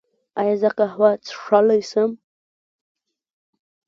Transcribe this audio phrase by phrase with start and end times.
[0.39, 2.11] ایا زه قهوه څښلی شم؟